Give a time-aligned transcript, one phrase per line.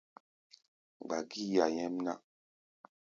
[1.03, 2.13] Gba gíí ya nyɛ́mná!